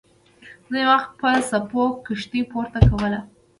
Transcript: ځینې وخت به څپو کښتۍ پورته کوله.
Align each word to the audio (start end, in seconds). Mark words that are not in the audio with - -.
ځینې 0.71 0.83
وخت 0.91 1.09
به 1.19 1.31
څپو 1.49 1.83
کښتۍ 2.05 2.41
پورته 2.51 2.79
کوله. 2.89 3.19